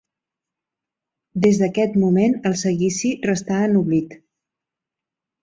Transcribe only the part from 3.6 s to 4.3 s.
en l'oblit.